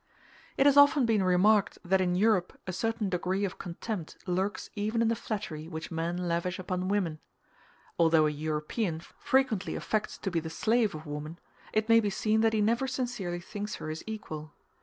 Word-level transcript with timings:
It 0.57 0.65
has 0.65 0.77
often 0.77 1.05
been 1.05 1.21
remarked 1.21 1.77
that 1.85 2.01
in 2.01 2.15
Europe 2.15 2.59
a 2.65 2.73
certain 2.73 3.07
degree 3.07 3.45
of 3.45 3.59
contempt 3.59 4.17
lurks 4.25 4.71
even 4.73 4.99
in 4.99 5.09
the 5.09 5.15
flattery 5.15 5.67
which 5.67 5.91
men 5.91 6.27
lavish 6.27 6.57
upon 6.57 6.87
women: 6.87 7.19
although 7.99 8.25
a 8.25 8.31
European 8.31 8.99
frequently 8.99 9.75
affects 9.75 10.17
to 10.17 10.31
be 10.31 10.39
the 10.39 10.49
slave 10.49 10.95
of 10.95 11.05
woman, 11.05 11.37
it 11.71 11.87
may 11.87 11.99
be 11.99 12.09
seen 12.09 12.41
that 12.41 12.53
he 12.53 12.61
never 12.61 12.87
sincerely 12.87 13.39
thinks 13.41 13.75
her 13.75 13.89
his 13.89 14.03
equal. 14.07 14.55